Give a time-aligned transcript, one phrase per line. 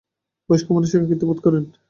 [0.49, 1.63] বয়স্ক মানুষ একাকিত্ব বোধ করেন।